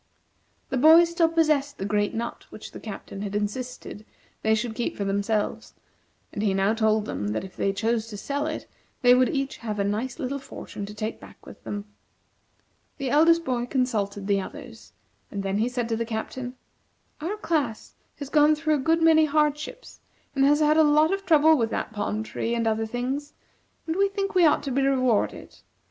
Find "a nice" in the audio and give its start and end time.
9.77-10.17